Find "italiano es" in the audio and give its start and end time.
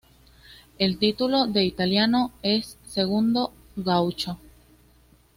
1.57-2.79